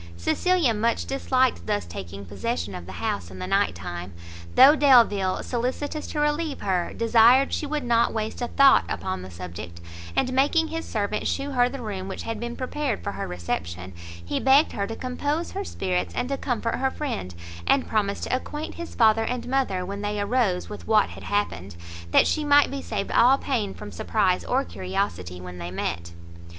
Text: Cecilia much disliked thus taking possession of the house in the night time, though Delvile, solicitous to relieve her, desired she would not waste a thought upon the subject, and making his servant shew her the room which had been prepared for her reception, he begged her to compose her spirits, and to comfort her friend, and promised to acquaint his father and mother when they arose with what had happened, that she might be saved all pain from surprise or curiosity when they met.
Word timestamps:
Cecilia 0.17 0.73
much 0.73 1.05
disliked 1.05 1.67
thus 1.67 1.85
taking 1.85 2.25
possession 2.25 2.73
of 2.73 2.87
the 2.87 2.93
house 2.93 3.29
in 3.29 3.37
the 3.37 3.45
night 3.45 3.75
time, 3.75 4.13
though 4.55 4.75
Delvile, 4.75 5.43
solicitous 5.43 6.07
to 6.07 6.19
relieve 6.19 6.61
her, 6.61 6.91
desired 6.97 7.53
she 7.53 7.67
would 7.67 7.83
not 7.83 8.11
waste 8.11 8.41
a 8.41 8.47
thought 8.47 8.83
upon 8.89 9.21
the 9.21 9.29
subject, 9.29 9.79
and 10.15 10.33
making 10.33 10.69
his 10.69 10.85
servant 10.87 11.27
shew 11.27 11.51
her 11.51 11.69
the 11.69 11.83
room 11.83 12.07
which 12.07 12.23
had 12.23 12.39
been 12.39 12.55
prepared 12.55 13.03
for 13.03 13.11
her 13.11 13.27
reception, 13.27 13.93
he 14.25 14.39
begged 14.39 14.71
her 14.71 14.87
to 14.87 14.95
compose 14.95 15.51
her 15.51 15.63
spirits, 15.63 16.15
and 16.15 16.29
to 16.29 16.35
comfort 16.37 16.77
her 16.77 16.89
friend, 16.89 17.35
and 17.67 17.87
promised 17.87 18.23
to 18.23 18.35
acquaint 18.35 18.73
his 18.73 18.95
father 18.95 19.25
and 19.25 19.47
mother 19.47 19.85
when 19.85 20.01
they 20.01 20.19
arose 20.19 20.67
with 20.67 20.87
what 20.87 21.09
had 21.11 21.25
happened, 21.25 21.75
that 22.09 22.25
she 22.25 22.43
might 22.43 22.71
be 22.71 22.81
saved 22.81 23.11
all 23.11 23.37
pain 23.37 23.71
from 23.71 23.91
surprise 23.91 24.43
or 24.45 24.65
curiosity 24.65 25.39
when 25.39 25.59
they 25.59 25.69
met. 25.69 26.11